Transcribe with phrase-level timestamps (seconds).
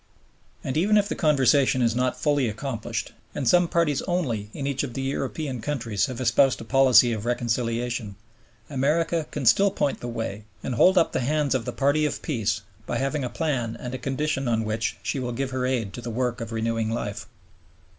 [0.63, 4.81] And even if the conversion is not fully accomplished, and some parties only in each
[4.81, 8.15] of the European countries have espoused a policy of reconciliation,
[8.67, 12.23] America can still point the way and hold up the hands of the party of
[12.23, 15.93] peace by having a plan and a condition on which she will give her aid
[15.93, 17.27] to the work of renewing life.